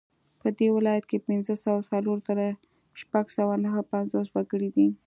په 0.41 0.47
دې 0.57 0.67
ولایت 0.77 1.05
کې 1.09 1.25
پنځه 1.27 1.53
سوه 1.63 1.81
څلور 1.91 2.17
زره 2.27 2.47
شپږ 3.01 3.25
سوه 3.37 3.53
نهه 3.63 3.81
پنځوس 3.91 4.27
وګړي 4.31 4.69
دي 4.75 4.87